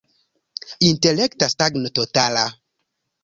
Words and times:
Intelekta 0.87 1.49
stagno 1.53 1.91
totala. 1.99 2.47